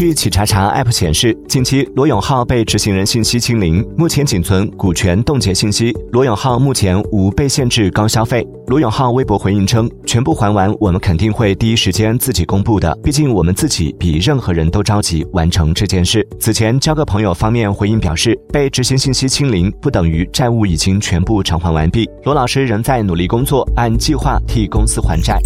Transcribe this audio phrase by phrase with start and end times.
[0.00, 5.94] 据企查查 app 显示近期罗永浩被执行人信息清零目前仅存股权冻结信息。
[6.10, 8.42] 罗永浩目前无被限制高消费。
[8.68, 16.26] 罗永浩微博回应称全部还完我们肯定会第一时间自己公布的毕竟我们自己比任何人都着急完成这件事。
[16.38, 22.08] 此前交个朋友方面回应表示被执行信息清零不等于债务已经全部偿还完毕。
[22.24, 25.38] 罗老师仍在努力工作按计划替公司还债。